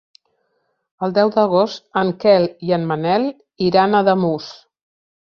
El 1.07 1.13
deu 1.17 1.33
d'agost 1.35 1.85
en 2.03 2.11
Quel 2.25 2.49
i 2.71 2.75
en 2.81 2.91
Manel 2.95 3.31
iran 3.71 3.95
a 4.01 4.05
Ademús. 4.07 4.53